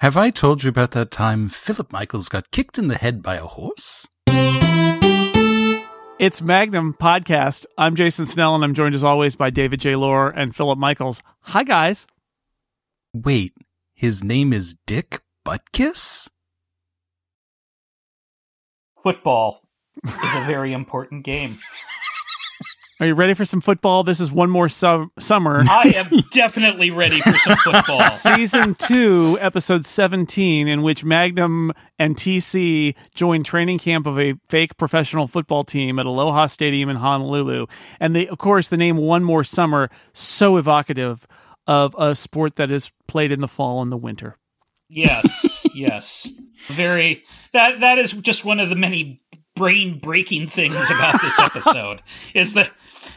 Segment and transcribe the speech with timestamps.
[0.00, 3.36] Have I told you about that time Philip Michaels got kicked in the head by
[3.36, 4.08] a horse?
[6.18, 7.66] It's Magnum Podcast.
[7.76, 9.96] I'm Jason Snell, and I'm joined as always by David J.
[9.96, 11.20] Loehr and Philip Michaels.
[11.40, 12.06] Hi, guys.
[13.12, 13.52] Wait,
[13.92, 16.30] his name is Dick Butkus?
[19.02, 19.68] Football
[20.02, 21.58] is a very important game.
[23.00, 24.04] Are you ready for some football?
[24.04, 25.64] This is one more su- summer.
[25.70, 28.10] I am definitely ready for some football.
[28.10, 34.76] Season 2, episode 17, in which Magnum and TC join training camp of a fake
[34.76, 37.66] professional football team at Aloha Stadium in Honolulu.
[38.00, 41.26] And they, of course, the name One More Summer, so evocative
[41.66, 44.36] of a sport that is played in the fall and the winter.
[44.90, 46.28] Yes, yes.
[46.66, 49.22] Very that that is just one of the many
[49.54, 52.02] brain breaking things about this episode
[52.34, 52.70] is that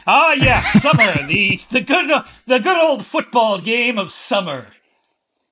[0.06, 2.10] ah yes summer the the good
[2.46, 4.68] the good old football game of summer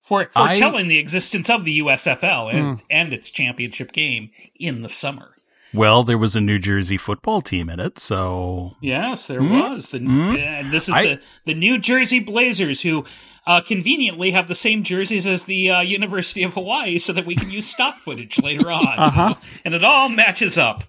[0.03, 2.83] for foretelling I, the existence of the USFL and, mm.
[2.91, 5.37] and its championship game in the summer.
[5.75, 9.71] Well, there was a New Jersey football team in it, so yes, there mm.
[9.71, 9.89] was.
[9.89, 10.35] The, mm.
[10.35, 13.07] uh, this is I, the the New Jersey Blazers who
[13.47, 17.35] uh, conveniently have the same jerseys as the uh, University of Hawaii so that we
[17.35, 18.83] can use stock footage later on.
[19.03, 19.35] Uh-huh.
[19.65, 20.85] And it all matches up.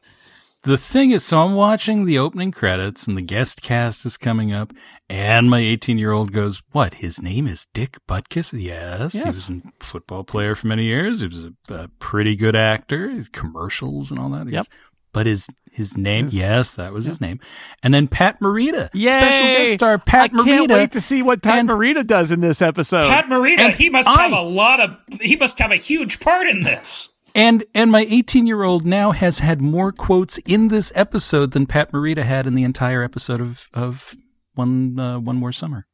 [0.64, 4.54] The thing is, so I'm watching the opening credits and the guest cast is coming
[4.54, 4.72] up,
[5.10, 6.96] and my 18 year old goes, What?
[6.96, 8.54] His name is Dick Butkus?
[8.54, 9.24] Yes, yes.
[9.24, 11.20] He was a football player for many years.
[11.20, 14.48] He was a, a pretty good actor, His commercials and all that.
[14.48, 14.66] Yep.
[15.12, 17.40] But his his name, his, yes, that was his name.
[17.84, 19.12] And then Pat Morita, Yay!
[19.12, 20.46] special guest star Pat I Morita.
[20.46, 23.06] can't wait to see what Pat and, Morita does in this episode.
[23.06, 26.48] Pat Morita, he must I, have a lot of, he must have a huge part
[26.48, 27.13] in this.
[27.36, 31.66] And and my 18 year old now has had more quotes in this episode than
[31.66, 34.16] Pat Morita had in the entire episode of of
[34.56, 35.88] one uh, one more summer.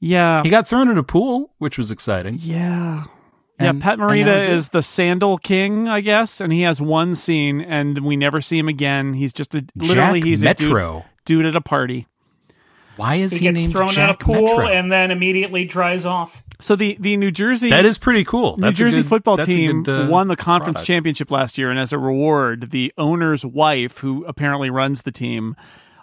[0.00, 2.38] Yeah, he got thrown in a pool, which was exciting.
[2.40, 3.04] Yeah,
[3.58, 3.84] and, yeah.
[3.84, 8.16] Pat Morita is the Sandal King, I guess, and he has one scene, and we
[8.16, 9.14] never see him again.
[9.14, 10.98] He's just a literally Jack he's Metro.
[10.98, 12.08] a dude, dude at a party.
[12.96, 14.68] Why is he, he gets named thrown Jack in a pool Metro?
[14.68, 16.42] and then immediately dries off?
[16.60, 18.56] So the the New Jersey that is pretty cool.
[18.56, 20.86] New Jersey good, football team good, uh, won the conference product.
[20.86, 25.56] championship last year, and as a reward, the owner's wife, who apparently runs the team,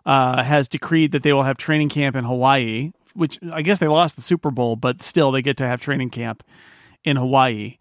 [0.06, 2.92] uh, has decreed that they will have training camp in Hawaii.
[3.14, 6.12] Which I guess they lost the Super Bowl, but still they get to have training
[6.12, 6.44] camp
[7.04, 7.78] in Hawaii.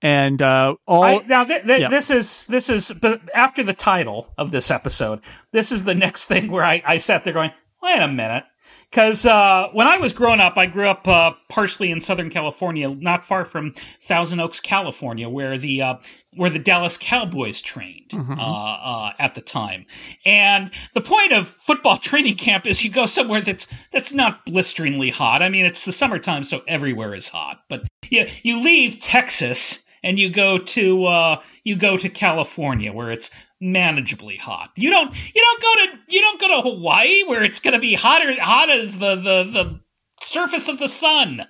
[0.00, 1.88] And uh, all I, now th- th- yeah.
[1.88, 5.20] this is this is but after the title of this episode,
[5.50, 7.50] this is the next thing where I, I sat there going,
[7.82, 8.44] wait a minute,
[8.90, 12.88] because uh, when I was growing up, I grew up uh, partially in Southern California,
[12.88, 15.94] not far from Thousand Oaks, California, where the uh,
[16.34, 18.38] where the Dallas Cowboys trained mm-hmm.
[18.38, 19.86] Uh, uh, at the time.
[20.24, 25.10] And the point of football training camp is you go somewhere that's that's not blisteringly
[25.10, 25.42] hot.
[25.42, 27.62] I mean, it's the summertime, so everywhere is hot.
[27.68, 33.10] But you you leave Texas and you go to uh, you go to California where
[33.10, 33.30] it's
[33.62, 34.70] manageably hot.
[34.76, 37.80] You don't you don't go to you don't go to Hawaii where it's going to
[37.80, 39.80] be hotter hot as the the the
[40.20, 41.46] surface of the sun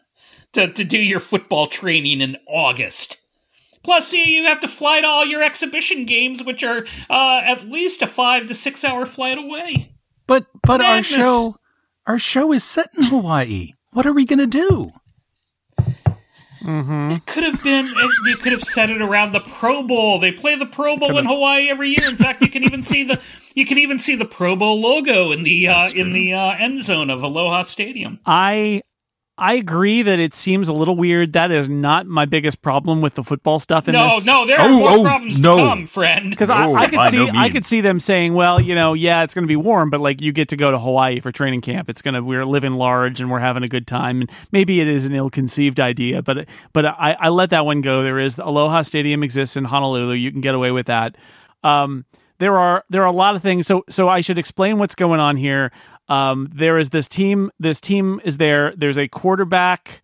[0.52, 3.18] to to do your football training in August.
[3.84, 7.68] Plus, you, you have to fly to all your exhibition games, which are uh, at
[7.70, 9.94] least a five to six hour flight away.
[10.26, 11.12] But but Madness.
[11.12, 11.56] our show
[12.06, 13.72] our show is set in Hawaii.
[13.92, 14.92] What are we going to do?
[16.60, 17.10] Mm-hmm.
[17.12, 17.86] It could have been.
[18.26, 20.18] You could have set it around the Pro Bowl.
[20.18, 22.08] They play the Pro Bowl in Hawaii every year.
[22.08, 23.20] In fact, you can even see the
[23.54, 26.82] you can even see the Pro Bowl logo in the uh, in the uh, end
[26.82, 28.18] zone of Aloha Stadium.
[28.26, 28.82] I
[29.38, 31.34] I agree that it seems a little weird.
[31.34, 34.26] That is not my biggest problem with the football stuff in no, this.
[34.26, 35.56] No, there are oh, more oh, problems no.
[35.56, 36.30] to come, friend.
[36.30, 39.22] Because I, I, could see, no I could see them saying, "Well, you know, yeah,
[39.22, 41.60] it's going to be warm, but like you get to go to Hawaii for training
[41.60, 41.88] camp.
[41.88, 44.22] It's gonna we're living large and we're having a good time.
[44.22, 48.02] And maybe it is an ill-conceived idea, but but I, I let that one go.
[48.02, 50.14] There is Aloha Stadium exists in Honolulu.
[50.14, 51.16] You can get away with that.
[51.62, 52.04] Um,
[52.38, 53.66] there are there are a lot of things.
[53.66, 55.70] So so I should explain what's going on here.
[56.08, 57.50] Um, there is this team.
[57.58, 58.72] This team is there.
[58.76, 60.02] There's a quarterback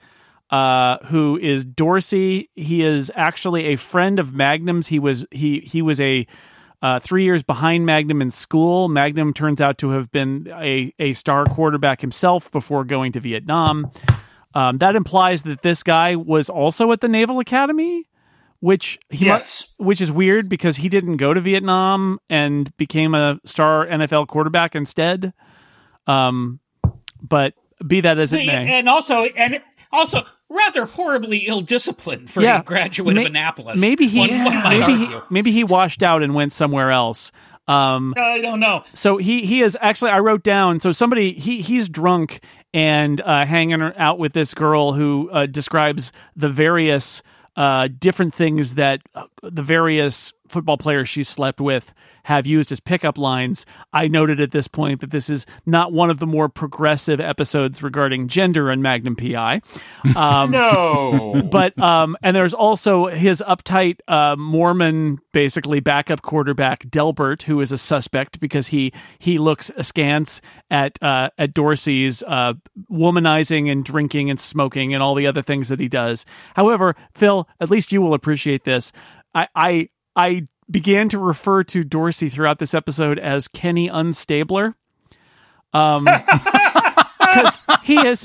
[0.51, 2.51] uh, who is Dorsey.
[2.55, 4.89] He is actually a friend of Magnum's.
[4.89, 6.27] He was he he was a
[6.83, 8.89] uh, three years behind Magnum in school.
[8.89, 13.91] Magnum turns out to have been a a star quarterback himself before going to Vietnam.
[14.55, 18.07] Um, that implies that this guy was also at the Naval Academy,
[18.61, 19.75] which he yes.
[19.79, 24.75] which is weird because he didn't go to Vietnam and became a star NFL quarterback
[24.75, 25.33] instead.
[26.07, 26.61] Um,
[27.23, 27.55] but
[27.87, 29.61] be that as it may, and also and
[29.93, 33.81] also rather horribly ill-disciplined for yeah, a graduate of Annapolis.
[33.81, 37.33] Maybe he, one, one maybe he, maybe he washed out and went somewhere else.
[37.67, 38.85] Um, I don't know.
[38.93, 40.11] So he he is actually.
[40.11, 40.81] I wrote down.
[40.81, 42.41] So somebody he he's drunk
[42.75, 47.23] and uh, hanging out with this girl who uh, describes the various
[47.57, 51.95] uh, different things that uh, the various football players she slept with
[52.25, 53.67] have used as pickup lines.
[53.93, 57.83] I noted at this point that this is not one of the more progressive episodes
[57.83, 59.61] regarding gender in Magnum PI.
[60.17, 67.43] Um, no, but um, and there's also his uptight uh, Mormon, basically backup quarterback Delbert,
[67.43, 70.41] who is a suspect because he he looks askance
[70.71, 72.55] at uh, at Dorsey's uh,
[72.91, 76.25] womanizing and drinking and smoking and all the other things that he does.
[76.57, 78.93] However, Phil, at least you will appreciate this.
[79.35, 84.75] I I, I began to refer to Dorsey throughout this episode as Kenny Unstabler.
[85.73, 86.05] Um,
[87.19, 88.25] because he is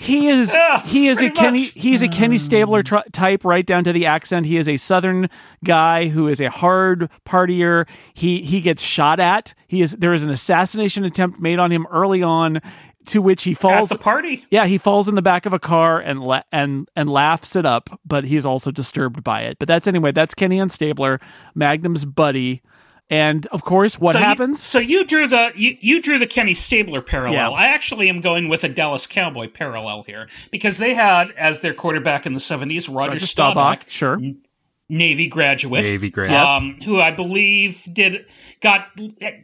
[0.00, 1.72] he is yeah, he is a Kenny much.
[1.74, 4.46] he is a Kenny Stabler tr- type right down to the accent.
[4.46, 5.28] He is a southern
[5.64, 7.86] guy who is a hard partier.
[8.14, 9.54] He he gets shot at.
[9.66, 12.60] He is there is an assassination attempt made on him early on
[13.06, 14.44] to which he falls at the party.
[14.50, 17.66] Yeah, he falls in the back of a car and la- and and laughs it
[17.66, 19.58] up, but he's also disturbed by it.
[19.58, 20.12] But that's anyway.
[20.12, 21.20] That's Kenny Unstabler,
[21.54, 22.62] Magnum's buddy.
[23.08, 24.58] And of course, what so happens?
[24.58, 27.52] You, so you drew the you, you drew the Kenny Stabler parallel.
[27.52, 27.56] Yeah.
[27.56, 31.72] I actually am going with a Dallas Cowboy parallel here because they had as their
[31.72, 34.40] quarterback in the seventies Roger, Roger Staubach, Staubach, sure, mm-hmm.
[34.88, 38.26] Navy graduate, Navy graduate, um, who I believe did
[38.60, 38.86] got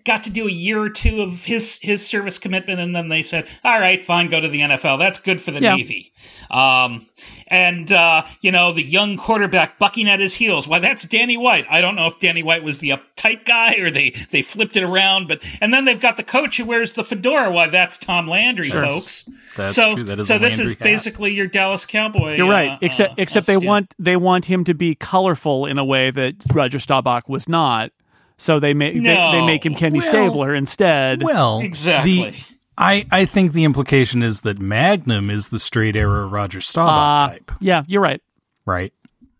[0.04, 3.24] got to do a year or two of his his service commitment, and then they
[3.24, 5.00] said, "All right, fine, go to the NFL.
[5.00, 5.74] That's good for the yeah.
[5.74, 6.12] Navy."
[6.48, 7.06] Um,
[7.48, 10.68] and uh, you know the young quarterback bucking at his heels.
[10.68, 11.66] Why, that's Danny White.
[11.68, 12.92] I don't know if Danny White was the
[13.22, 16.56] uptight guy or they they flipped it around, but and then they've got the coach
[16.56, 17.50] who wears the fedora.
[17.50, 18.86] Why, that's Tom Landry, sure.
[18.86, 19.28] folks.
[19.56, 20.04] That's so, true.
[20.04, 20.80] That is so this is hat.
[20.80, 22.36] basically your Dallas Cowboy.
[22.36, 22.72] You're right.
[22.72, 26.10] Uh, except uh, except they want they want him to be colorful in a way
[26.10, 27.92] that Roger Staubach was not.
[28.38, 29.32] So they make no.
[29.32, 31.22] they, they, make him Kenny well, Stabler instead.
[31.22, 32.30] Well, exactly.
[32.30, 32.44] The,
[32.76, 37.32] I, I think the implication is that Magnum is the straight arrow Roger Staubach uh,
[37.32, 37.52] type.
[37.60, 38.20] Yeah, you're right.
[38.64, 38.92] Right.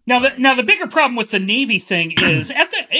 [0.06, 2.90] Now the now the bigger problem with the Navy thing is at the at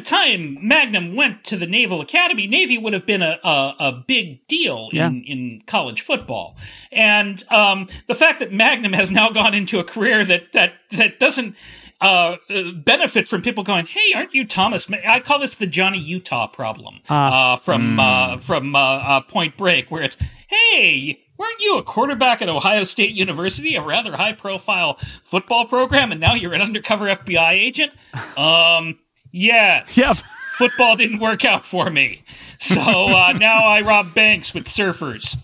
[0.00, 4.04] the time Magnum went to the Naval Academy, Navy would have been a a, a
[4.06, 5.10] big deal in, yeah.
[5.10, 6.56] in college football,
[6.90, 11.18] and um, the fact that Magnum has now gone into a career that that that
[11.18, 11.54] doesn't
[12.00, 12.36] uh,
[12.76, 17.00] benefit from people going, "Hey, aren't you Thomas?" I call this the Johnny Utah problem
[17.10, 18.40] uh, uh, from mm.
[18.40, 23.10] from uh, uh, Point Break, where it's, "Hey, weren't you a quarterback at Ohio State
[23.10, 27.92] University, a rather high profile football program, and now you're an undercover FBI agent?"
[28.36, 28.98] Um,
[29.32, 29.96] yes.
[29.96, 30.16] Yep.
[30.58, 32.22] Football didn't work out for me,
[32.58, 35.38] so now I rob banks with surfers.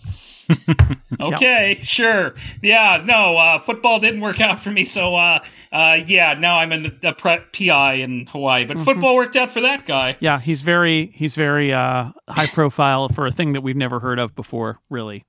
[1.19, 1.83] okay, yeah.
[1.83, 2.35] sure.
[2.61, 5.39] Yeah, no, uh, football didn't work out for me, so uh,
[5.71, 8.65] uh, yeah, now I'm in the, PI in Hawaii.
[8.65, 8.85] But mm-hmm.
[8.85, 10.17] football worked out for that guy.
[10.19, 14.19] Yeah, he's very he's very uh, high profile for a thing that we've never heard
[14.19, 14.79] of before.
[14.89, 15.25] Really.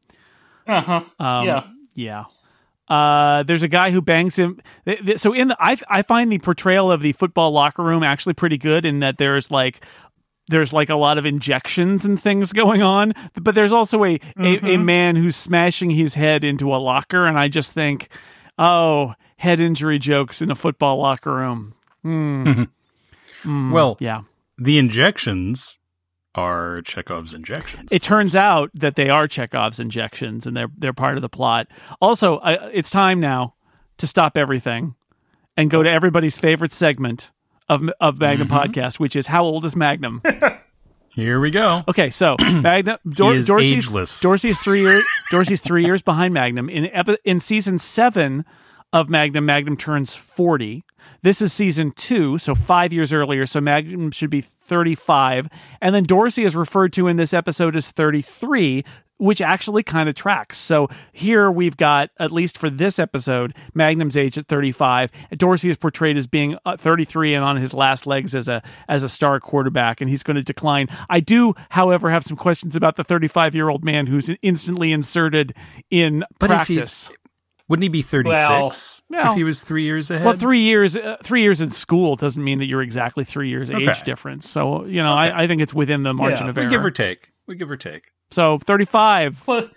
[0.66, 1.00] Uh huh.
[1.18, 1.66] Um, yeah.
[1.94, 2.24] Yeah.
[2.88, 4.60] Uh, there's a guy who bangs him.
[5.16, 8.58] So in the, I, I find the portrayal of the football locker room actually pretty
[8.58, 9.84] good in that there's like
[10.48, 14.42] there's like a lot of injections and things going on, but there's also a, mm-hmm.
[14.42, 14.84] a, a, mm-hmm.
[14.84, 17.26] man who's smashing his head into a locker.
[17.26, 18.08] And I just think,
[18.58, 21.74] oh, head injury jokes in a football locker room.
[22.04, 22.68] Mm.
[23.42, 24.22] mm, well, yeah.
[24.56, 25.77] The injections
[26.38, 27.92] are Chekhov's injections.
[27.92, 31.66] It turns out that they are Chekhov's injections and they're, they're part of the plot.
[32.00, 33.54] Also, uh, it's time now
[33.98, 34.94] to stop everything
[35.56, 37.30] and go to everybody's favorite segment
[37.68, 38.56] of of Magnum mm-hmm.
[38.56, 40.22] podcast, which is how old is Magnum?
[41.10, 41.82] Here we go.
[41.88, 44.20] Okay, so Magnum Dor- is Dorsey's, ageless.
[44.20, 45.04] Dorsey's three years.
[45.30, 46.70] Dorsey's three years behind Magnum.
[46.70, 48.44] In epi- in season seven
[48.92, 50.84] of Magnum, Magnum turns forty.
[51.22, 53.46] This is season two, so five years earlier.
[53.46, 55.48] So Magnum should be 35.
[55.80, 58.84] And then Dorsey is referred to in this episode as 33
[59.18, 60.56] which actually kind of tracks.
[60.58, 65.10] So here we've got, at least for this episode, Magnum's age at 35.
[65.36, 69.02] Dorsey is portrayed as being uh, 33 and on his last legs as a as
[69.02, 70.86] a star quarterback, and he's going to decline.
[71.10, 75.54] I do, however, have some questions about the 35 year old man who's instantly inserted
[75.90, 77.10] in but practice.
[77.68, 80.24] Wouldn't he be 36 well, if he was three years ahead?
[80.24, 83.70] Well, three years, uh, three years in school doesn't mean that you're exactly three years
[83.70, 83.90] okay.
[83.90, 84.48] age difference.
[84.48, 85.30] So, you know, okay.
[85.30, 86.66] I, I, think it's within the margin yeah, of error.
[86.66, 87.30] We give or take.
[87.46, 88.12] We give or take.
[88.30, 89.40] So 35.
[89.44, 89.70] Close,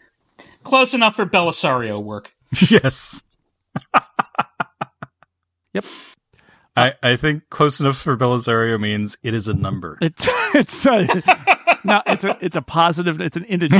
[0.63, 2.33] close enough for Bellisario work.
[2.69, 3.23] yes.
[5.73, 5.83] yep.
[6.77, 9.97] I, I think close enough for Bellisario means it is a number.
[10.01, 11.05] It's it's a,
[11.83, 13.19] no, it's a it's a positive.
[13.19, 13.77] It's an integer.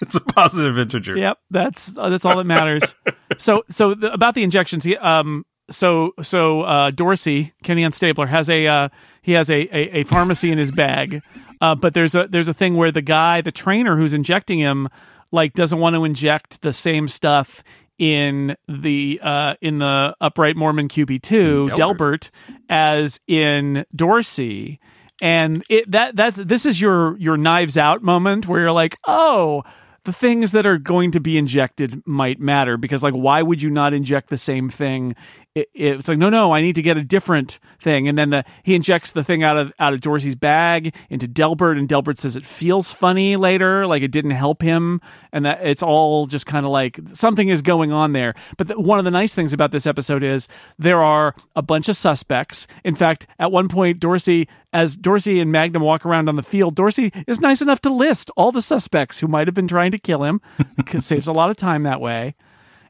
[0.02, 1.16] it's a positive integer.
[1.16, 2.94] Yep, that's that's all that matters.
[3.38, 8.48] so so the, about the injections, he, um, so so uh, Dorsey Kenny Unstabler has
[8.50, 8.88] a uh,
[9.22, 11.22] he has a, a, a pharmacy in his bag
[11.60, 14.88] uh, but there's a there's a thing where the guy, the trainer who's injecting him,
[15.30, 17.62] like doesn't want to inject the same stuff
[17.98, 21.76] in the uh, in the upright Mormon QB two Delbert.
[21.76, 22.30] Delbert
[22.68, 24.80] as in Dorsey,
[25.20, 29.62] and it that that's this is your your knives out moment where you're like, oh,
[30.04, 33.70] the things that are going to be injected might matter because like why would you
[33.70, 35.14] not inject the same thing
[35.54, 38.08] it, it's like no no i need to get a different thing.
[38.08, 41.78] And then the, he injects the thing out of out of dorsey's bag into delbert
[41.78, 45.00] and delbert says it feels funny later like it didn't help him.
[45.32, 48.34] And that it's all just kind of like something is going on there.
[48.56, 51.88] But the, one of the nice things about this episode is there are a bunch
[51.88, 52.66] of suspects.
[52.84, 56.76] In fact at one point dorsey as dorsey and magnum walk around on the field
[56.76, 59.98] dorsey is nice enough to list all the suspects who might have been trying to
[59.98, 60.40] kill him.
[61.00, 62.34] Saves a lot of time that way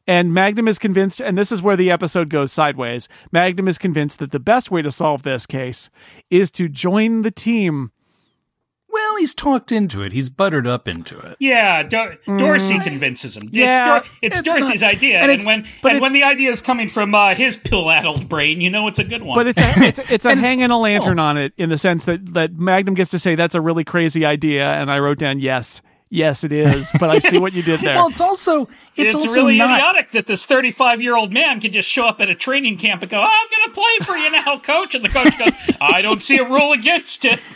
[0.07, 3.07] and Magnum is convinced, and this is where the episode goes sideways.
[3.31, 5.89] Magnum is convinced that the best way to solve this case
[6.29, 7.91] is to join the team.
[8.91, 10.11] Well, he's talked into it.
[10.11, 11.37] He's buttered up into it.
[11.39, 12.83] Yeah, Do- Dorsey mm.
[12.83, 13.49] convinces him.
[13.51, 16.51] Yeah, it's, Dor- it's, it's Dorsey's not, idea, and, and when and when the idea
[16.51, 19.37] is coming from uh, his pill-addled brain, you know it's a good one.
[19.37, 21.23] But it's a, it's, it's a hanging a lantern oh.
[21.23, 24.25] on it in the sense that that Magnum gets to say that's a really crazy
[24.25, 25.81] idea, and I wrote down yes,
[26.13, 26.91] Yes, it is.
[26.99, 27.93] But I see what you did there.
[27.95, 29.79] well, it's also it's, it's also really not...
[29.79, 33.01] idiotic that this 35 year old man can just show up at a training camp
[33.01, 36.01] and go, "I'm going to play for you now, coach," and the coach goes, "I
[36.01, 37.39] don't see a rule against it."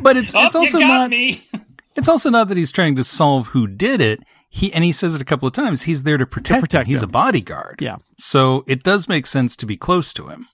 [0.00, 1.10] But it's oh, it's also not.
[1.10, 1.46] Me.
[1.94, 4.20] it's also not that he's trying to solve who did it.
[4.48, 5.82] He and he says it a couple of times.
[5.82, 6.60] He's there to protect.
[6.60, 6.94] To protect him.
[6.94, 7.80] He's a bodyguard.
[7.82, 7.96] Yeah.
[8.16, 10.46] So it does make sense to be close to him.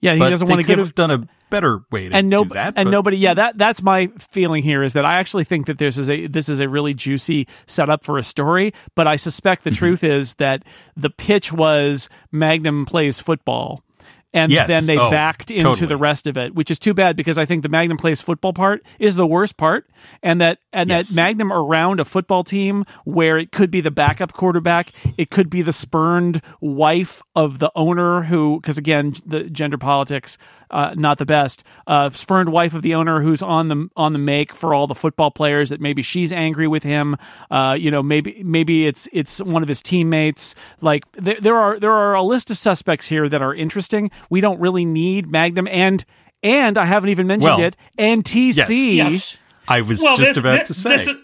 [0.00, 0.80] Yeah, he but doesn't want to give.
[0.80, 2.74] Have done a better way to and no, do that.
[2.76, 2.90] And but.
[2.90, 6.08] nobody, yeah, that that's my feeling here is that I actually think that this is
[6.08, 8.72] a this is a really juicy setup for a story.
[8.94, 9.76] But I suspect the mm-hmm.
[9.76, 10.64] truth is that
[10.96, 13.82] the pitch was Magnum plays football
[14.32, 14.68] and yes.
[14.68, 15.86] then they oh, backed into totally.
[15.88, 18.52] the rest of it, which is too bad because I think the Magnum plays football
[18.52, 19.90] part is the worst part,
[20.22, 21.08] and that and yes.
[21.08, 25.50] that Magnum around a football team where it could be the backup quarterback, it could
[25.50, 30.38] be the spurned wife of the owner who, because again, the gender politics,
[30.70, 31.64] uh, not the best.
[31.86, 34.94] Uh, spurned wife of the owner who's on the on the make for all the
[34.94, 37.16] football players that maybe she's angry with him.
[37.50, 40.54] Uh, you know, maybe maybe it's it's one of his teammates.
[40.80, 44.40] Like there, there are there are a list of suspects here that are interesting we
[44.40, 46.04] don't really need Magnum and
[46.42, 48.56] and I haven't even mentioned well, it and TC.
[48.56, 49.38] Yes, yes.
[49.68, 50.90] I was well, just this, about this, to say.
[50.90, 51.16] This is,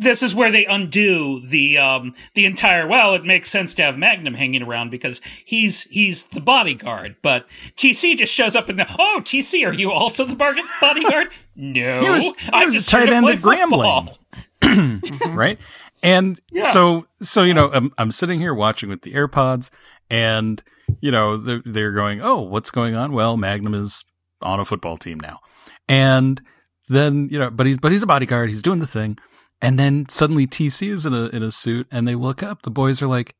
[0.00, 3.96] this is where they undo the um the entire well it makes sense to have
[3.96, 7.46] magnum hanging around because he's he's the bodyguard but
[7.76, 12.10] tc just shows up and the oh tc are you also the bodyguard no he
[12.10, 14.16] was, he I'm was a tight end at grambling
[15.34, 15.58] right
[16.02, 16.62] and yeah.
[16.62, 19.70] so so you know I'm, I'm sitting here watching with the airpods
[20.08, 20.62] and
[21.00, 23.12] you know, they're, they're going, oh, what's going on?
[23.12, 24.04] Well, Magnum is
[24.42, 25.40] on a football team now.
[25.88, 26.40] And
[26.88, 28.50] then, you know, but he's, but he's a bodyguard.
[28.50, 29.18] He's doing the thing.
[29.62, 32.62] And then suddenly TC is in a, in a suit and they look up.
[32.62, 33.34] The boys are like,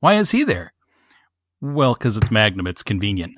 [0.00, 0.72] why is he there?
[1.60, 2.66] Well, cause it's Magnum.
[2.66, 3.34] It's convenient.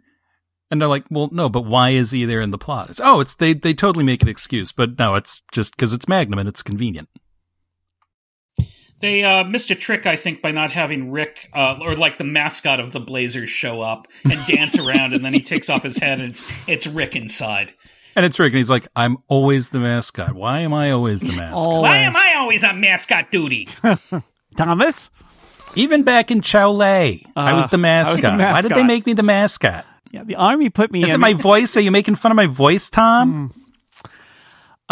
[0.71, 2.89] And they're like, well, no, but why is he there in the plot?
[2.89, 6.09] It's, oh, it's, they, they totally make an excuse, but no, it's just cause it's
[6.09, 7.09] Magnum and it's convenient.
[9.03, 12.25] They uh, missed a trick, I think, by not having Rick uh, or like the
[12.25, 15.97] mascot of the Blazers show up and dance around, and then he takes off his
[15.97, 17.75] head and it's it's Rick inside.
[18.15, 20.35] And it's Rick, and he's like, "I'm always the mascot.
[20.35, 21.83] Why am I always the mascot?
[21.83, 23.69] Why am I always on mascot duty?"
[24.57, 25.11] Thomas,
[25.75, 28.15] even back in Chow uh, I was the mascot.
[28.15, 28.53] Was the mascot.
[28.53, 29.85] Why did they make me the mascot?
[30.13, 31.03] Yeah, the army put me.
[31.03, 31.17] Is in.
[31.17, 31.77] it my voice?
[31.77, 33.51] Are you making fun of my voice, Tom?
[33.51, 33.62] Mm.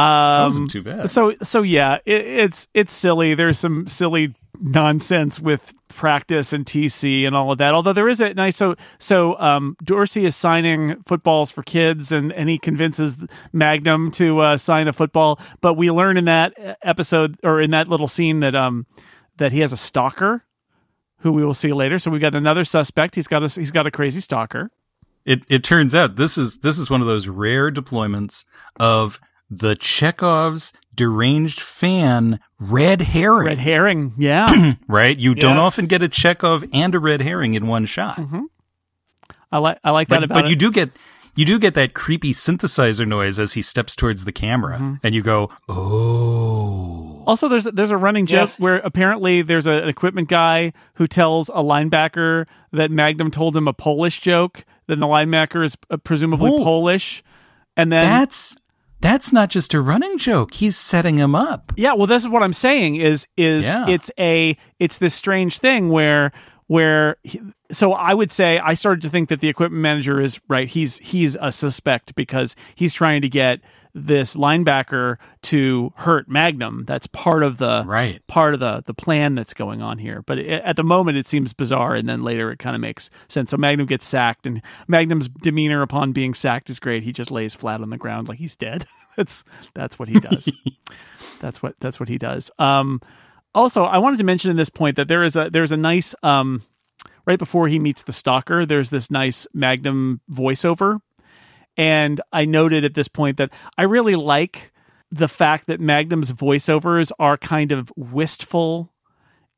[0.00, 1.10] Um, wasn't too bad.
[1.10, 3.34] So so yeah, it, it's it's silly.
[3.34, 7.74] There's some silly nonsense with practice and TC and all of that.
[7.74, 12.32] Although there is a nice so so um, Dorsey is signing footballs for kids and
[12.32, 13.16] and he convinces
[13.52, 15.38] Magnum to uh, sign a football.
[15.60, 18.86] But we learn in that episode or in that little scene that um
[19.36, 20.44] that he has a stalker
[21.18, 21.98] who we will see later.
[21.98, 23.14] So we got another suspect.
[23.14, 24.70] He's got a he's got a crazy stalker.
[25.24, 28.44] It it turns out this is this is one of those rare deployments
[28.78, 33.46] of the Chekhov's deranged fan red herring.
[33.46, 34.74] Red herring, yeah.
[34.88, 35.16] right?
[35.18, 35.40] You yes.
[35.40, 38.16] don't often get a Chekhov and a red herring in one shot.
[38.16, 38.44] Mm-hmm.
[39.52, 40.50] I like I like that but, about but it.
[40.50, 40.90] you do get
[41.34, 44.94] you do get that creepy synthesizer noise as he steps towards the camera mm-hmm.
[45.02, 48.60] and you go, "Oh." Also there's there's a running joke yes.
[48.60, 53.68] where apparently there's a, an equipment guy who tells a linebacker that Magnum told him
[53.68, 56.50] a Polish joke, then the linebacker is uh, presumably.
[56.50, 57.22] Polish.
[57.76, 58.56] And then That's
[59.00, 60.54] that's not just a running joke.
[60.54, 61.72] He's setting him up.
[61.76, 63.88] Yeah, well, this is what I'm saying is is yeah.
[63.88, 66.32] it's a it's this strange thing where
[66.66, 67.40] where he,
[67.70, 70.68] so I would say I started to think that the equipment manager is right.
[70.68, 73.60] He's he's a suspect because he's trying to get
[73.94, 76.84] this linebacker to hurt Magnum.
[76.86, 80.22] That's part of the right part of the the plan that's going on here.
[80.22, 83.10] But it, at the moment, it seems bizarre, and then later it kind of makes
[83.28, 83.50] sense.
[83.50, 87.02] So Magnum gets sacked, and Magnum's demeanor upon being sacked is great.
[87.02, 88.86] He just lays flat on the ground like he's dead.
[89.16, 89.44] that's
[89.74, 90.50] that's what he does.
[91.40, 92.50] that's what that's what he does.
[92.58, 93.00] Um,
[93.54, 96.14] also, I wanted to mention in this point that there is a there's a nice
[96.22, 96.62] um,
[97.26, 98.64] right before he meets the stalker.
[98.64, 101.00] There's this nice Magnum voiceover
[101.76, 104.72] and I noted at this point that I really like
[105.10, 108.92] the fact that Magnum's voiceovers are kind of wistful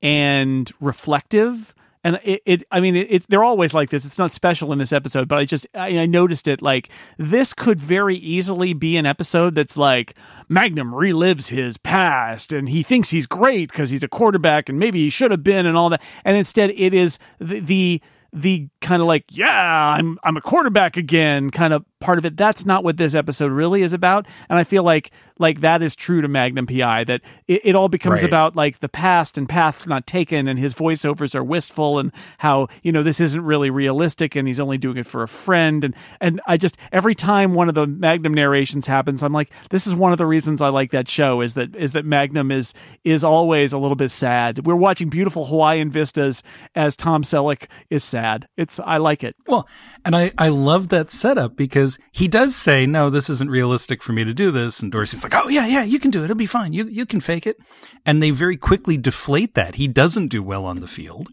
[0.01, 1.75] and reflective.
[2.05, 4.05] And it, it I mean, it, it, they're always like this.
[4.05, 6.61] It's not special in this episode, but I just, I, I noticed it.
[6.61, 10.15] Like, this could very easily be an episode that's like
[10.49, 15.01] Magnum relives his past and he thinks he's great because he's a quarterback and maybe
[15.01, 16.03] he should have been and all that.
[16.25, 18.03] And instead, it is the, the
[18.33, 22.37] the kind of like yeah i'm i'm a quarterback again kind of part of it
[22.37, 25.11] that's not what this episode really is about and i feel like
[25.43, 28.25] like that is true to Magnum PI that it, it all becomes right.
[28.31, 32.69] about like the past and paths not taken and his voiceovers are wistful and how
[32.83, 35.95] you know this isn't really realistic and he's only doing it for a friend and
[36.21, 39.95] and I just every time one of the Magnum narrations happens I'm like this is
[39.95, 42.73] one of the reasons I like that show is that is that Magnum is
[43.05, 44.65] is always a little bit sad.
[44.65, 46.43] We're watching beautiful Hawaiian vistas
[46.75, 48.49] as Tom Selleck is sad.
[48.57, 49.35] It's I like it.
[49.47, 49.69] Well,
[50.05, 54.13] and I I love that setup because he does say no this isn't realistic for
[54.13, 56.25] me to do this and Dorsey's like, oh yeah, yeah, you can do it.
[56.25, 56.73] It'll be fine.
[56.73, 57.59] You you can fake it.
[58.05, 59.77] And they very quickly deflate that.
[59.77, 61.29] He doesn't do well on the field.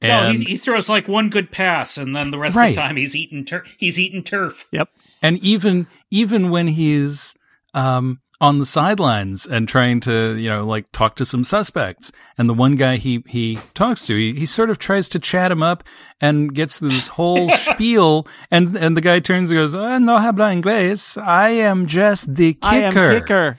[0.00, 2.68] And, no, he, he, throws like one good pass, and then the rest right.
[2.68, 4.68] of the time he's eating tur- he's eating turf.
[4.70, 4.90] Yep.
[5.22, 7.34] And even even when he's
[7.72, 12.12] um, on the sidelines and trying to, you know, like talk to some suspects.
[12.36, 15.50] And the one guy he, he talks to, he, he sort of tries to chat
[15.50, 15.82] him up
[16.20, 18.28] and gets through this whole spiel.
[18.50, 21.20] And, and the guy turns and goes, oh, no habla inglés.
[21.20, 22.66] I am just the kicker.
[22.66, 23.58] I am kicker.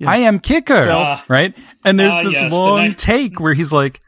[0.00, 0.10] Yeah.
[0.10, 0.90] I am kicker.
[0.90, 1.56] Uh, right.
[1.84, 4.02] And there's uh, this yes, long take where he's like,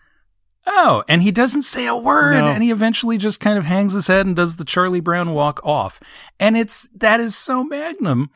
[0.71, 2.51] Oh, and he doesn't say a word no.
[2.51, 5.61] and he eventually just kind of hangs his head and does the Charlie Brown walk
[5.65, 5.99] off.
[6.39, 8.31] And it's, that is so magnum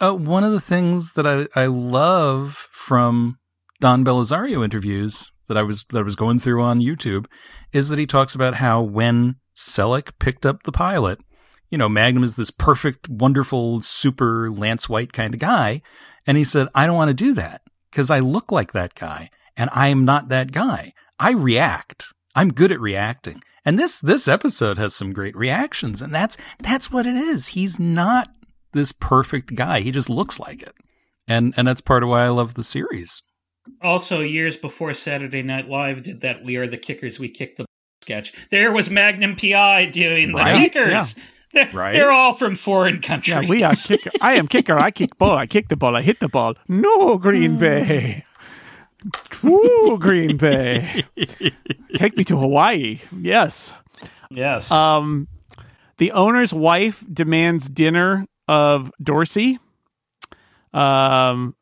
[0.00, 3.38] uh, one of the things that I, I love from
[3.80, 7.26] Don Bellisario interviews that I was that I was going through on YouTube
[7.72, 11.20] is that he talks about how when Selleck picked up the pilot,
[11.68, 15.82] you know, Magnum is this perfect, wonderful, super Lance White kind of guy,
[16.26, 19.30] and he said, "I don't want to do that because I look like that guy,
[19.56, 20.92] and I am not that guy.
[21.18, 22.12] I react.
[22.34, 26.90] I'm good at reacting." And this this episode has some great reactions, and that's that's
[26.90, 27.48] what it is.
[27.48, 28.28] He's not
[28.72, 29.80] this perfect guy.
[29.80, 30.74] He just looks like it.
[31.26, 33.22] And and that's part of why I love the series.
[33.82, 37.66] Also, years before Saturday Night Live did that "We Are the Kickers, We Kick the"
[38.02, 40.54] sketch, there was Magnum PI doing the right?
[40.54, 41.16] kickers.
[41.16, 41.24] Yeah.
[41.50, 41.92] They're, right.
[41.92, 43.34] they're all from foreign countries.
[43.34, 44.10] Yeah, we are kicker.
[44.20, 44.78] I am kicker.
[44.78, 45.36] I kick ball.
[45.36, 45.96] I kick the ball.
[45.96, 46.54] I hit the ball.
[46.68, 48.24] No, Green Bay.
[49.44, 51.04] Ooh, Green Bay.
[51.96, 53.00] Take me to Hawaii.
[53.16, 53.72] Yes.
[54.30, 54.70] Yes.
[54.70, 55.26] Um,
[55.96, 59.58] the owner's wife demands dinner of Dorsey.
[60.72, 61.54] Um,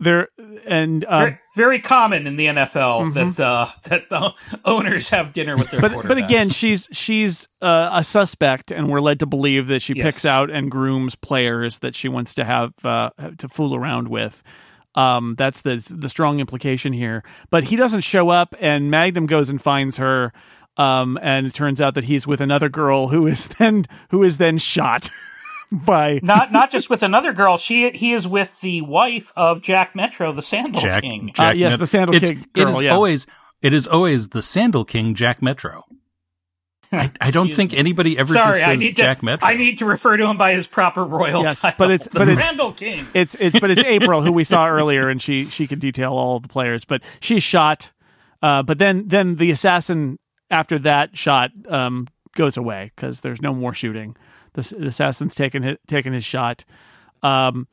[0.00, 0.28] there
[0.66, 3.32] and uh, very, very, common in the NFL mm-hmm.
[3.32, 4.32] that uh, that the
[4.64, 5.80] owners have dinner with their.
[5.80, 9.94] But, but again, she's she's uh, a suspect, and we're led to believe that she
[9.94, 10.04] yes.
[10.04, 14.42] picks out and grooms players that she wants to have uh, to fool around with.
[14.94, 17.24] Um, that's the the strong implication here.
[17.50, 20.32] But he doesn't show up, and Magnum goes and finds her.
[20.76, 24.38] Um, and it turns out that he's with another girl who is then who is
[24.38, 25.10] then shot.
[25.70, 27.56] by not not just with another girl.
[27.58, 31.32] She he is with the wife of Jack Metro, the Sandal Jack, King.
[31.34, 32.46] Jack uh, yes, Met- the Sandal it's, King.
[32.52, 32.94] Girl, it is yeah.
[32.94, 33.26] always
[33.60, 35.84] it is always the Sandal King, Jack Metro.
[36.90, 39.46] I, I don't think anybody ever Sorry, I need Jack to, Metro.
[39.46, 41.76] I need to refer to him by his proper royal yes, title.
[41.78, 43.06] But it's the but Sandal it's, King.
[43.14, 46.40] It's it's but it's April who we saw earlier, and she she can detail all
[46.40, 46.84] the players.
[46.84, 47.90] But she's shot.
[48.40, 50.18] Uh, but then then the assassin
[50.50, 54.16] after that shot um, goes away because there's no more shooting.
[54.54, 56.64] The, the assassin's taken his, taken his shot.
[57.22, 57.66] Um,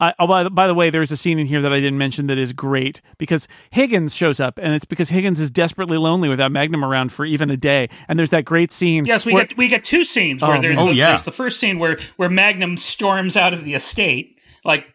[0.00, 1.98] I, oh, by, the, by the way, there's a scene in here that I didn't
[1.98, 6.28] mention that is great because Higgins shows up, and it's because Higgins is desperately lonely
[6.28, 7.88] without Magnum around for even a day.
[8.08, 9.06] And there's that great scene.
[9.06, 11.10] Yes, we where, get we get two scenes where oh, there's, oh, the, yeah.
[11.10, 14.86] there's the first scene where where Magnum storms out of the estate, like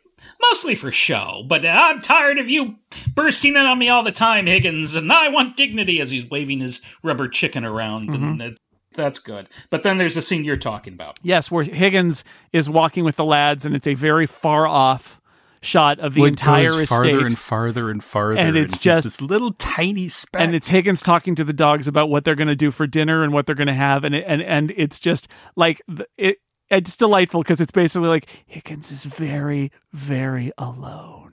[0.41, 1.43] mostly for show.
[1.47, 2.75] But I'm tired of you
[3.13, 6.59] bursting in on me all the time, Higgins, and I want dignity as he's waving
[6.59, 8.09] his rubber chicken around.
[8.09, 8.41] Mm-hmm.
[8.41, 8.57] And
[8.93, 9.49] that's good.
[9.69, 11.19] But then there's the scene you're talking about.
[11.23, 15.19] Yes, where Higgins is walking with the lads, and it's a very far off
[15.62, 16.89] shot of the Wood entire goes estate.
[16.89, 20.41] farther and farther and farther, And it's he's just- this little tiny speck.
[20.41, 23.23] and it's Higgins talking to the dogs about what they're going to do for dinner
[23.23, 25.82] and what they're going to have, and it, and and it's just like
[26.17, 26.38] it.
[26.69, 31.32] It's delightful because it's basically like Higgins is very, very alone.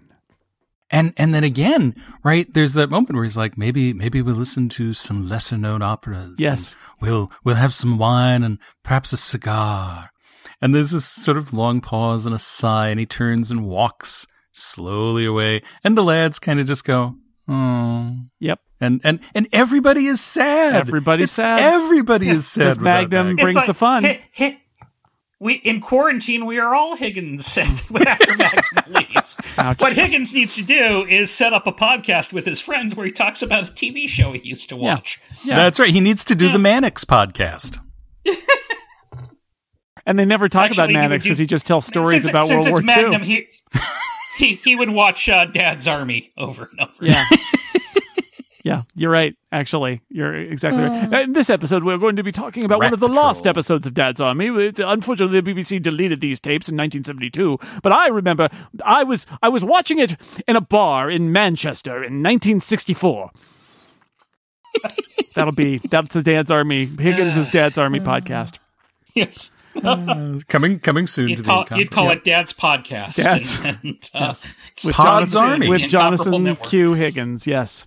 [0.90, 2.52] And and then again, right?
[2.52, 6.34] There's that moment where he's like, maybe maybe we'll listen to some lesser known operas.
[6.38, 6.74] Yes.
[7.00, 10.10] we'll we'll have some wine and perhaps a cigar.
[10.60, 14.26] And there's this sort of long pause and a sigh, and he turns and walks
[14.52, 15.62] slowly away.
[15.84, 17.14] And the lads kind of just go,
[17.48, 18.16] oh.
[18.40, 18.58] Yep.
[18.80, 20.74] And and and everybody is sad.
[20.74, 21.74] Everybody's It's- sad.
[21.74, 22.62] Everybody is sad.
[22.64, 23.36] Because Magnum Magnum.
[23.36, 24.02] brings the fun.
[24.04, 24.60] Hi- hi-
[25.40, 29.36] we in quarantine, we are all Higgins after Magnum leaves.
[29.58, 29.80] Ouch.
[29.80, 33.12] What Higgins needs to do is set up a podcast with his friends where he
[33.12, 35.20] talks about a TV show he used to watch.
[35.42, 35.56] Yeah.
[35.56, 35.90] That's right.
[35.90, 37.78] He needs to do the Mannix podcast.
[40.06, 42.22] And they never talk Actually, about he would Maddox do- because he just tells stories
[42.22, 43.28] since, about since World War Magnum, II.
[43.28, 43.46] he,
[44.38, 47.04] he he would watch uh, Dad's Army over and over.
[47.04, 47.24] Yeah.
[48.62, 49.34] Yeah, you're right.
[49.52, 51.24] Actually, you're exactly right.
[51.24, 53.94] In this episode, we're going to be talking about one of the lost episodes of
[53.94, 54.48] Dad's Army.
[54.78, 58.48] Unfortunately, the BBC deleted these tapes in 1972, but I remember
[58.84, 63.30] I was I was watching it in a bar in Manchester in 1964.
[65.34, 68.58] That'll be that's the Dad's Army Higgins' Dad's Army podcast.
[69.14, 69.50] Yes.
[70.48, 72.12] Coming coming soon to You'd the call, Incom- you'd call yeah.
[72.12, 73.14] it Dad's Podcast.
[73.14, 74.34] Dad's- And, and, uh,
[74.84, 75.68] with Pod's Jonathan, Army.
[75.68, 76.68] with The Incomparable Jonathan Network.
[76.68, 77.46] Q Higgins.
[77.46, 77.86] Yes.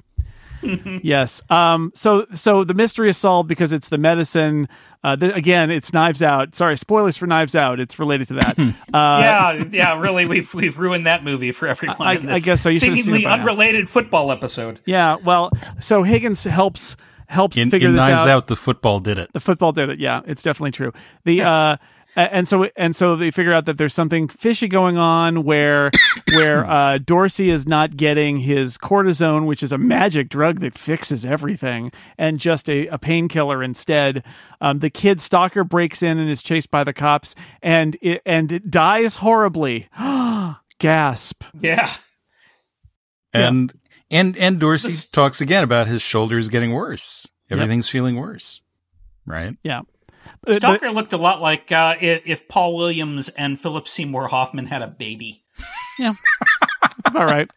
[1.04, 1.41] Yes.
[1.49, 1.91] Um.
[1.95, 4.67] So so the mystery is solved because it's the medicine.
[5.04, 5.15] Uh.
[5.15, 6.56] The, again, it's Knives Out.
[6.56, 7.80] Sorry, spoilers for Knives Out.
[7.80, 8.58] It's related to that.
[8.93, 11.97] Uh, yeah, yeah, really, we've we've ruined that movie for everyone.
[11.99, 12.69] I- in I guess so.
[12.69, 13.41] You should have seen it seemingly by now.
[13.41, 14.80] unrelated football episode.
[14.86, 15.15] Yeah.
[15.23, 16.95] Well, so Higgins helps
[17.28, 18.30] helps in, figure in this Knives out.
[18.30, 18.47] out.
[18.47, 19.34] The football did it.
[19.34, 19.99] The football did it.
[19.99, 20.93] Yeah, it's definitely true.
[21.23, 21.80] The uh, a-
[22.15, 25.91] and so and so they figure out that there's something fishy going on where
[26.34, 31.26] where uh, Dorsey is not getting his cortisone, which is a magic drug that fixes
[31.26, 34.23] everything, and just a, a painkiller instead.
[34.62, 38.52] Um, the kid stalker breaks in and is chased by the cops, and it, and
[38.52, 39.89] it dies horribly.
[40.80, 41.43] Gasp!
[41.60, 41.93] Yeah,
[43.34, 43.71] And
[44.12, 47.28] and and Dorsey This- talks again about his shoulders getting worse.
[47.49, 48.62] Everything's feeling worse.
[49.26, 49.56] Right?
[49.63, 49.82] Yeah.
[50.42, 54.28] But- but- Stalker looked a lot like uh, if, if Paul Williams and Philip Seymour
[54.30, 55.44] Hoffman had a baby.
[56.00, 56.14] Yeah,
[57.14, 57.50] all right.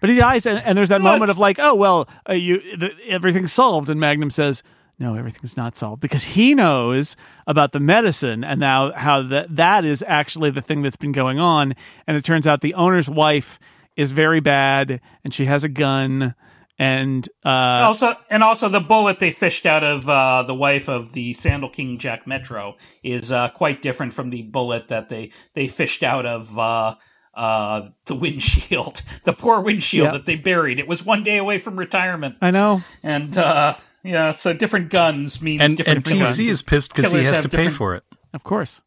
[0.00, 2.32] But he dies, and, and there's that No, moment it's- of like, oh well, uh,
[2.32, 4.62] you the, everything's solved, and Magnum says,
[4.98, 6.00] no, everything's not solved.
[6.00, 10.80] Because he knows about the medicine and now how that that is actually the thing
[10.82, 11.74] that's been going on,
[12.06, 13.58] and it turns out the owner's wife
[13.96, 16.34] is very bad, and she has a gun,
[16.80, 17.48] and uh,
[17.84, 21.68] also, and also the bullet they fished out of uh, the wife of the Sandal
[21.68, 26.26] King Jack Metro is uh, quite different from the bullet that they they fished out
[26.26, 26.58] of.
[26.58, 26.94] Uh,
[27.32, 30.10] uh, the windshield, the poor windshield Yeah.
[30.12, 30.80] that they buried.
[30.80, 32.34] It was one day away from retirement.
[32.42, 36.36] I know, And uh yeah, so different guns means And different and guns.
[36.38, 38.02] TC is pissed because he has to pay different- for it.
[38.34, 38.80] of course,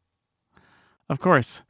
[1.09, 1.61] of course.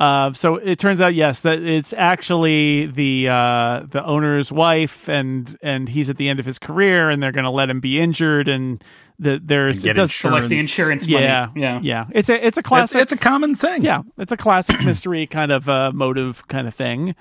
[0.00, 5.56] Uh, so it turns out, yes, that it's actually the uh, the owner's wife, and
[5.60, 7.98] and he's at the end of his career, and they're going to let him be
[7.98, 8.82] injured, and
[9.18, 10.20] that there's it does insurance.
[10.20, 11.24] collect the insurance money.
[11.24, 11.80] yeah, yeah.
[11.82, 12.06] yeah.
[12.12, 13.02] It's a it's a It's, classic.
[13.02, 13.82] it's a common thing.
[13.82, 17.16] yeah, it's a classic mystery kind of uh, motive kind of thing.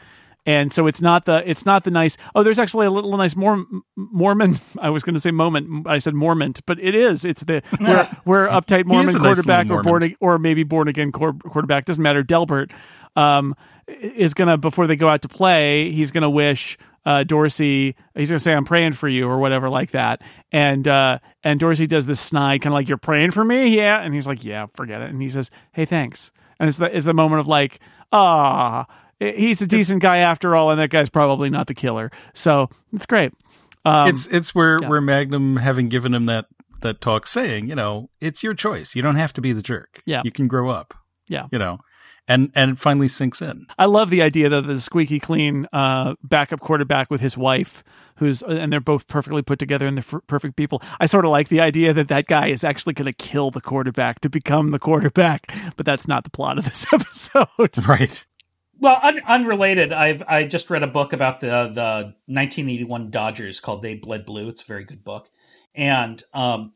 [0.47, 2.15] And so it's not the it's not the nice.
[2.33, 3.65] Oh, there's actually a little nice Mor-
[3.97, 4.59] Mormon.
[4.81, 5.85] I was going to say moment.
[5.85, 7.25] I said Mormon, but it is.
[7.25, 11.11] It's the where where uptight Mormon nice quarterback little or born or maybe born again
[11.11, 12.23] quarterback doesn't matter.
[12.23, 12.71] Delbert
[13.17, 13.55] um,
[13.87, 15.91] is gonna before they go out to play.
[15.91, 17.97] He's gonna wish uh, Dorsey.
[18.15, 20.21] He's gonna say, "I'm praying for you" or whatever like that.
[20.53, 23.99] And uh, and Dorsey does this snide kind of like, "You're praying for me, yeah?"
[24.01, 27.05] And he's like, "Yeah, forget it." And he says, "Hey, thanks." And it's the it's
[27.05, 27.81] the moment of like,
[28.13, 28.85] ah,
[29.19, 32.11] he's a decent guy after all, and that guy's probably not the killer.
[32.33, 33.33] So it's great.
[33.85, 34.89] Um, it's it's where yeah.
[34.89, 36.45] where Magnum having given him that
[36.81, 38.95] that talk saying, you know, it's your choice.
[38.95, 40.01] You don't have to be the jerk.
[40.05, 40.21] Yeah.
[40.23, 40.93] You can grow up.
[41.27, 41.47] Yeah.
[41.51, 41.79] You know.
[42.29, 43.67] And and it finally sinks in.
[43.79, 47.85] I love the idea that the squeaky clean uh, backup quarterback with his wife,
[48.17, 50.81] who's and they're both perfectly put together and they're f- perfect people.
[50.99, 53.61] I sort of like the idea that that guy is actually going to kill the
[53.61, 57.87] quarterback to become the quarterback, but that's not the plot of this episode.
[57.87, 58.25] Right.
[58.79, 63.81] Well, un- unrelated, I've I just read a book about the the 1981 Dodgers called
[63.81, 65.29] "They Bled Blue." It's a very good book,
[65.73, 66.73] and um,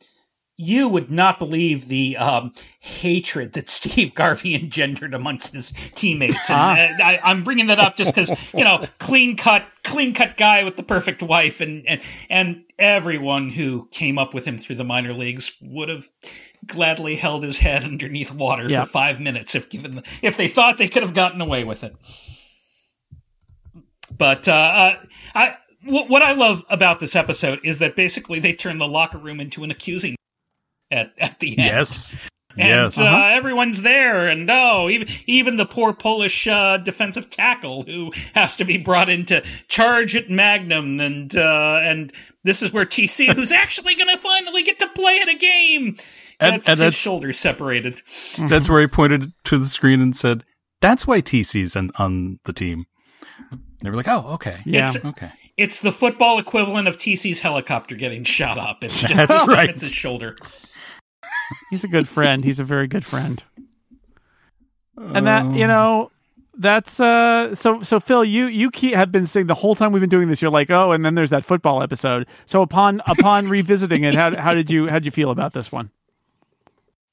[0.57, 6.49] you would not believe the um, hatred that Steve Garvey engendered amongst his teammates.
[6.49, 6.73] And Ah.
[6.73, 10.63] uh, I, I'm bringing that up just because you know, clean cut, clean cut guy
[10.63, 14.83] with the perfect wife, and and and everyone who came up with him through the
[14.83, 16.09] minor leagues would have
[16.65, 18.84] gladly held his head underneath water Yeah.
[18.84, 21.84] for five minutes if given the, if they thought they could have gotten away with
[21.84, 21.95] it.
[24.17, 24.95] But uh, uh,
[25.34, 29.39] I what I love about this episode is that basically they turn the locker room
[29.39, 30.15] into an accusing
[30.91, 31.58] at at the end.
[31.58, 32.15] Yes.
[32.58, 33.00] And yes.
[33.00, 33.30] uh, uh-huh.
[33.32, 38.65] everyone's there, and oh, even even the poor Polish uh, defensive tackle who has to
[38.65, 42.12] be brought in to charge at Magnum, and uh, and
[42.43, 45.95] this is where TC, who's actually going to finally get to play in a game,
[46.41, 48.01] and, gets and his shoulders separated.
[48.38, 50.43] That's where he pointed to the screen and said,
[50.82, 52.86] "That's why TC's on, on the team."
[53.82, 57.95] They were like, "Oh, okay, yeah, it's, okay." It's the football equivalent of TC's helicopter
[57.95, 58.84] getting shot up.
[58.84, 59.69] It's just That's right.
[59.69, 60.38] It's his shoulder.
[61.69, 62.43] He's a good friend.
[62.43, 63.43] He's a very good friend.
[64.97, 66.12] And that you know,
[66.58, 67.56] that's uh.
[67.56, 70.27] So so Phil, you you keep, have been saying the whole time we've been doing
[70.27, 70.41] this.
[70.41, 72.27] You're like, oh, and then there's that football episode.
[72.45, 75.71] So upon upon revisiting it, how how did you how did you feel about this
[75.71, 75.91] one?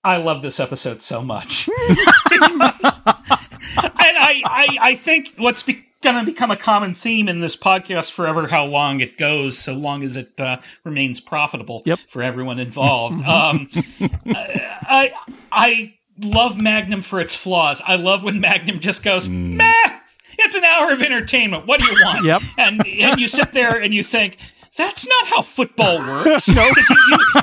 [0.08, 1.68] I love this episode so much.
[1.68, 7.56] and I, I, I think what's be- going to become a common theme in this
[7.56, 11.98] podcast forever how long it goes, so long as it uh, remains profitable yep.
[12.08, 13.22] for everyone involved.
[13.22, 13.68] um,
[14.00, 15.12] I,
[15.52, 17.82] I love Magnum for its flaws.
[17.86, 19.56] I love when Magnum just goes, mm.
[19.56, 19.98] meh,
[20.38, 21.66] it's an hour of entertainment.
[21.66, 22.24] What do you want?
[22.24, 22.42] Yep.
[22.56, 24.38] And, and you sit there and you think,
[24.78, 26.48] that's not how football works.
[26.54, 26.84] no, you,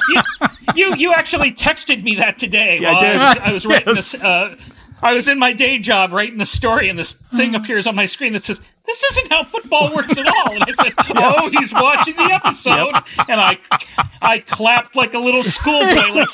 [0.09, 0.21] you,
[0.75, 2.79] you, you, actually texted me that today.
[2.79, 4.11] Yeah, I, I, was, I was writing yes.
[4.13, 4.23] this.
[4.23, 4.55] Uh,
[5.01, 8.05] I was in my day job writing the story, and this thing appears on my
[8.05, 11.73] screen that says, "This isn't how football works at all." And I said, "Oh, he's
[11.73, 13.29] watching the episode," yep.
[13.29, 13.59] and I,
[14.21, 16.29] I clapped like a little schoolboy, like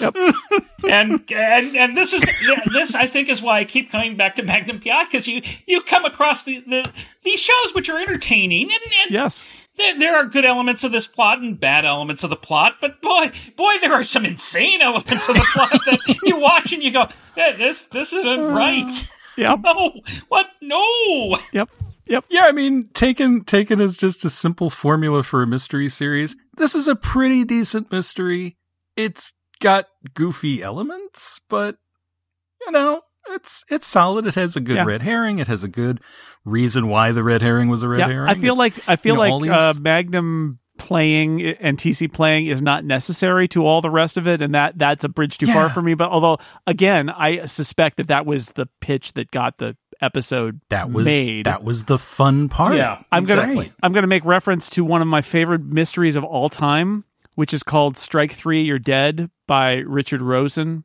[0.00, 0.16] Yep.
[0.88, 2.24] and and and this is
[2.72, 5.80] this I think is why I keep coming back to Magnum PI because you you
[5.80, 6.90] come across the, the
[7.22, 9.44] these shows which are entertaining and, and yes
[9.76, 13.02] there, there, are good elements of this plot and bad elements of the plot, but
[13.02, 16.90] boy, boy, there are some insane elements of the plot that you watch and you
[16.90, 19.10] go, this, this isn't uh, right.
[19.36, 19.60] Yep.
[19.64, 19.92] No.
[20.28, 20.46] What?
[20.62, 21.36] No.
[21.52, 21.68] Yep.
[22.06, 22.24] Yep.
[22.30, 26.74] Yeah, I mean, taken taken as just a simple formula for a mystery series, this
[26.74, 28.56] is a pretty decent mystery.
[28.96, 31.76] It's got goofy elements, but
[32.64, 34.26] you know, it's it's solid.
[34.26, 34.84] It has a good yeah.
[34.84, 35.38] red herring.
[35.38, 36.00] It has a good
[36.44, 38.28] reason why the red herring was a red yeah, herring.
[38.30, 42.48] I feel it's, like I feel you know, like uh, Magnum playing and TC playing
[42.48, 45.46] is not necessary to all the rest of it, and that that's a bridge too
[45.46, 45.54] yeah.
[45.54, 45.94] far for me.
[45.94, 50.90] But although again, I suspect that that was the pitch that got the episode that
[50.90, 51.46] was made.
[51.46, 52.76] that was the fun part.
[52.76, 53.54] Yeah, I'm exactly.
[53.54, 57.52] gonna I'm gonna make reference to one of my favorite mysteries of all time, which
[57.52, 60.84] is called Strike Three, You're Dead by Richard Rosen,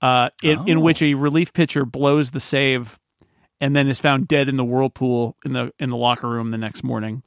[0.00, 0.64] uh, in, oh.
[0.64, 2.98] in which a relief pitcher blows the save
[3.60, 6.58] and then is found dead in the whirlpool in the in the locker room the
[6.58, 7.22] next morning.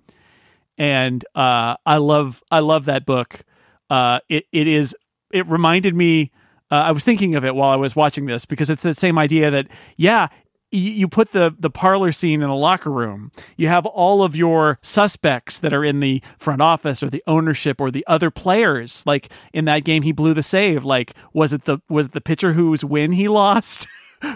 [0.77, 3.41] And uh, I love I love that book.
[3.89, 4.95] Uh, it it is
[5.31, 6.31] it reminded me.
[6.69, 9.17] Uh, I was thinking of it while I was watching this because it's the same
[9.17, 10.27] idea that yeah,
[10.71, 13.31] you put the the parlor scene in a locker room.
[13.55, 17.79] You have all of your suspects that are in the front office or the ownership
[17.79, 19.03] or the other players.
[19.05, 20.83] Like in that game, he blew the save.
[20.83, 23.87] Like was it the was it the pitcher whose win he lost?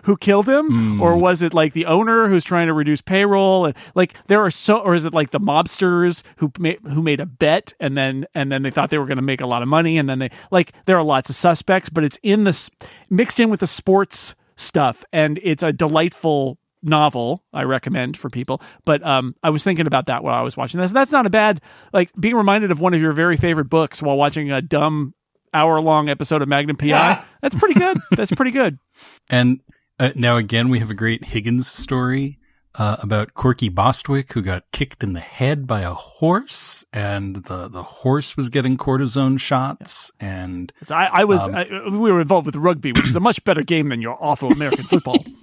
[0.03, 1.01] who killed him mm.
[1.01, 4.51] or was it like the owner who's trying to reduce payroll and like there are
[4.51, 8.25] so or is it like the mobsters who made who made a bet and then
[8.35, 10.19] and then they thought they were going to make a lot of money and then
[10.19, 12.69] they like there are lots of suspects but it's in this
[13.09, 18.61] mixed in with the sports stuff, and it's a delightful novel I recommend for people.
[18.85, 20.91] But um, I was thinking about that while I was watching this.
[20.91, 21.61] That's not a bad
[21.93, 25.13] like being reminded of one of your very favorite books while watching a dumb
[25.53, 26.87] hour long episode of Magnum PI.
[26.87, 27.23] Yeah.
[27.41, 27.97] That's pretty good.
[28.11, 28.77] That's pretty good.
[29.29, 29.61] And
[29.97, 32.37] uh, now again, we have a great Higgins story.
[32.73, 37.67] Uh, about Corky Bostwick, who got kicked in the head by a horse, and the,
[37.67, 40.09] the horse was getting cortisone shots.
[40.21, 43.19] And so I, I, was, um, I, we were involved with rugby, which is a
[43.19, 45.17] much better game than your awful American football.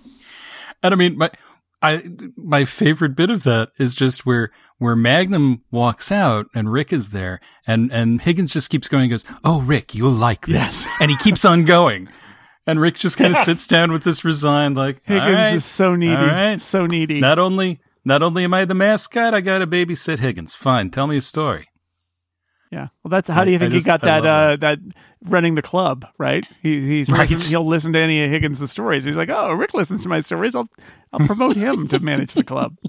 [0.82, 1.30] And I mean, my,
[1.82, 2.02] I,
[2.36, 7.08] my favorite bit of that is just where, where Magnum walks out and Rick is
[7.08, 10.54] there and, and Higgins just keeps going and goes, Oh, Rick, you'll like this.
[10.54, 10.88] Yes.
[11.00, 12.08] and he keeps on going.
[12.68, 13.46] And Rick just kind of yes.
[13.46, 16.60] sits down with this resigned, like Higgins right, is so needy, right.
[16.60, 17.18] so needy.
[17.18, 20.54] Not only, not only am I the mascot, I got to babysit Higgins.
[20.54, 21.64] Fine, tell me a story.
[22.70, 24.78] Yeah, well, that's how do you think he got that, uh, that, that
[25.22, 26.08] running the club?
[26.18, 26.46] Right?
[26.62, 27.30] He, he's right.
[27.30, 29.04] Listen, he'll listen to any of Higgins' stories.
[29.04, 30.54] He's like, oh, Rick listens to my stories.
[30.54, 30.68] I'll
[31.10, 32.76] I'll promote him to manage the club.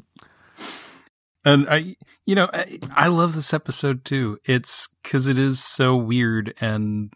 [1.45, 4.39] And I, you know, I, I love this episode too.
[4.43, 7.13] It's because it is so weird and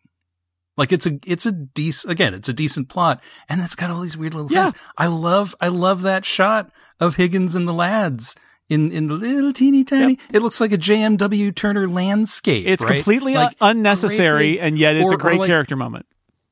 [0.78, 4.02] like it's a it's a decent again, it's a decent plot, and it's got all
[4.02, 4.72] these weird little yeah.
[4.72, 4.84] things.
[4.98, 8.36] I love I love that shot of Higgins and the lads
[8.70, 10.14] in in the little teeny tiny.
[10.14, 10.20] Yep.
[10.34, 12.68] It looks like a JMW Turner landscape.
[12.68, 12.96] It's right?
[12.96, 16.06] completely like, unnecessary, and yet it's or, a great like, character moment.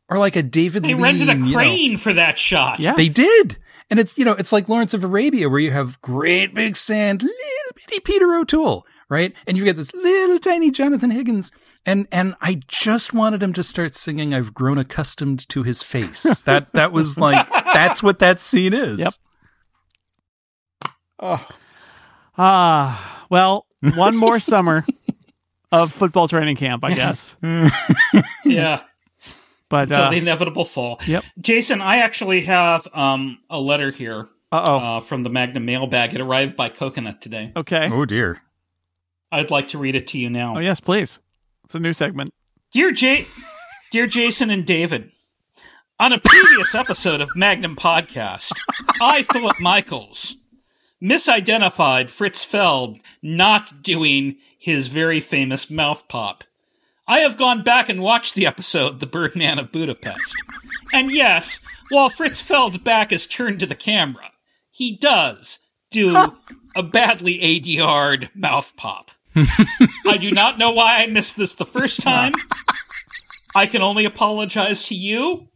[0.09, 0.83] Or like a David.
[0.83, 2.79] They Lee, rented a crane you know, for that shot.
[2.79, 3.57] Yeah, they did.
[3.89, 7.21] And it's, you know, it's like Lawrence of Arabia where you have great big sand,
[7.21, 7.35] little
[7.75, 9.33] bitty Peter O'Toole, right?
[9.45, 11.51] And you get this little tiny Jonathan Higgins.
[11.85, 16.41] And, and I just wanted him to start singing I've grown accustomed to his face.
[16.43, 18.99] that, that was like, that's what that scene is.
[18.99, 19.13] Yep.
[21.19, 21.47] Oh.
[22.37, 24.85] Ah, well, one more summer
[25.71, 27.35] of football training camp, I guess.
[28.45, 28.81] yeah.
[29.67, 30.99] But Until uh, the inevitable fall.
[31.05, 31.25] Yep.
[31.39, 34.77] Jason, I actually have um, a letter here uh-oh.
[34.77, 36.13] uh, from the Magnum mailbag.
[36.13, 37.51] It arrived by coconut today.
[37.55, 37.89] Okay.
[37.91, 38.41] Oh dear.
[39.31, 40.57] I'd like to read it to you now.
[40.57, 41.19] Oh yes, please.
[41.63, 42.33] It's a new segment.
[42.71, 43.27] Dear J
[43.91, 45.11] Dear Jason and David,
[45.99, 48.53] on a previous episode of Magnum Podcast,
[49.01, 50.35] I, Philip Michaels,
[51.01, 56.43] misidentified Fritz Feld not doing his very famous mouth pop.
[57.07, 60.33] I have gone back and watched the episode The Birdman of Budapest.
[60.93, 64.31] And yes, while Fritz Feld's back is turned to the camera,
[64.69, 66.15] he does do
[66.75, 69.11] a badly ADR'd mouth pop.
[69.35, 72.33] I do not know why I missed this the first time.
[73.55, 75.47] I can only apologize to you,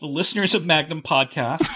[0.00, 1.66] the listeners of Magnum Podcast,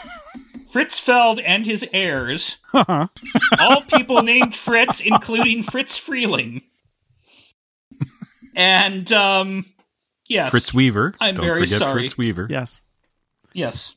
[0.72, 6.62] Fritz Feld and his heirs, all people named Fritz, including Fritz Freleng.
[8.54, 9.64] And um
[10.28, 10.50] yes.
[10.50, 11.14] Fritz Weaver.
[11.20, 12.02] I'm Don't very forget sorry.
[12.02, 12.46] Fritz Weaver.
[12.50, 12.80] Yes.
[13.52, 13.96] Yes.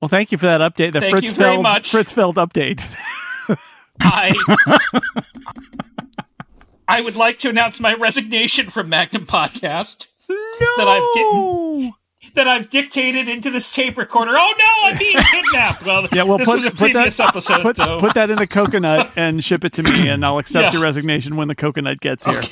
[0.00, 0.92] Well, thank you for that update.
[0.92, 1.90] The Thank Fritz you very Feld much.
[1.90, 2.80] Fritz Feld update.
[4.00, 4.34] I
[6.88, 10.06] I would like to announce my resignation from Magnum Podcast.
[10.28, 10.36] No.
[10.78, 11.94] That I've
[12.34, 14.32] that I've dictated into this tape recorder.
[14.36, 15.84] Oh no, I'm being kidnapped.
[15.84, 17.98] Well, Yeah, well, this put, put that episode, put, though.
[18.00, 20.72] put that in a coconut and ship it to me, and I'll accept Yeah.
[20.72, 22.42] your resignation when the coconut gets here.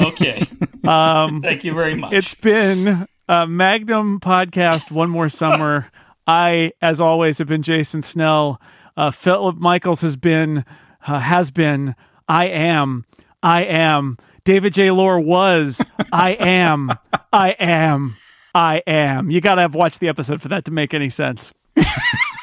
[0.00, 0.42] okay.
[0.86, 2.12] Um, Thank you very much.
[2.12, 5.90] It's been a Magnum podcast one more summer.
[6.28, 8.60] I, as always, have been Jason Snell.
[8.96, 10.64] Uh, Philip Michaels has been,
[11.04, 11.96] uh, has been,
[12.28, 13.04] I am,
[13.46, 14.18] I am.
[14.42, 14.90] David J.
[14.90, 15.80] Loehr was,
[16.12, 16.90] I am,
[17.32, 18.16] I am,
[18.52, 19.30] I am.
[19.30, 21.54] You got to have watched the episode for that to make any sense.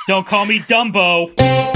[0.08, 1.73] Don't call me Dumbo.